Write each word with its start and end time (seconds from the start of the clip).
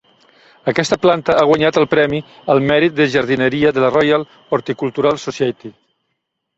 Aquesta 0.71 0.97
planta 1.03 1.35
ha 1.41 1.43
guanyat 1.49 1.77
el 1.83 1.87
premi 1.91 2.23
al 2.55 2.63
mèrit 2.71 2.97
de 3.03 3.09
jardineria 3.19 3.75
de 3.79 3.87
la 3.87 3.95
Royal 4.01 4.29
Horticultural 4.35 5.25
Society. 5.31 5.77